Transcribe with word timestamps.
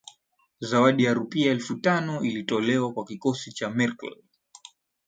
Zawadi 0.59 1.03
ya 1.03 1.13
rupia 1.13 1.51
elfu 1.51 1.75
tano 1.75 2.21
ilitolewa 2.21 2.93
kwa 2.93 3.05
kikosi 3.05 3.51
cha 3.51 3.69
Merkl 3.69 4.15